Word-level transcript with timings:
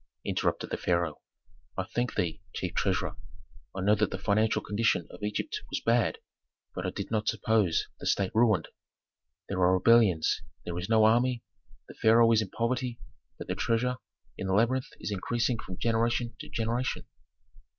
interrupted 0.25 0.71
the 0.71 0.77
pharaoh. 0.77 1.21
"I 1.77 1.83
thank 1.83 2.15
thee, 2.15 2.41
chief 2.55 2.73
treasurer; 2.73 3.17
I 3.75 3.81
knew 3.81 3.93
that 3.97 4.09
the 4.09 4.17
financial 4.17 4.63
condition 4.63 5.07
of 5.11 5.21
Egypt 5.21 5.61
was 5.69 5.79
bad, 5.79 6.17
but 6.73 6.87
I 6.87 6.89
did 6.89 7.11
not 7.11 7.27
suppose 7.27 7.87
the 7.99 8.07
state 8.07 8.31
ruined. 8.33 8.69
There 9.47 9.61
are 9.61 9.77
rebellions, 9.77 10.41
there 10.65 10.79
is 10.79 10.89
no 10.89 11.03
army, 11.05 11.43
the 11.87 11.93
pharaoh 11.93 12.31
is 12.31 12.41
in 12.41 12.49
poverty; 12.49 12.99
but 13.37 13.47
the 13.47 13.53
treasure 13.53 13.97
in 14.39 14.47
the 14.47 14.53
labyrinth 14.55 14.87
is 14.99 15.11
increasing 15.11 15.59
from 15.59 15.77
generation 15.77 16.35
to 16.39 16.49
generation." 16.49 17.05